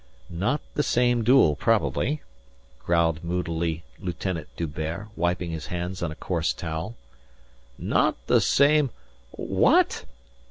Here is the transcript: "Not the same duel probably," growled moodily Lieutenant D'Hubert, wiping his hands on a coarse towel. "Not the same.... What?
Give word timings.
"Not 0.33 0.61
the 0.73 0.81
same 0.81 1.23
duel 1.23 1.55
probably," 1.55 2.23
growled 2.83 3.23
moodily 3.23 3.83
Lieutenant 3.99 4.47
D'Hubert, 4.57 5.09
wiping 5.15 5.51
his 5.51 5.67
hands 5.67 6.01
on 6.01 6.11
a 6.11 6.15
coarse 6.15 6.53
towel. 6.53 6.95
"Not 7.77 8.15
the 8.25 8.41
same.... 8.41 8.89
What? 9.29 10.05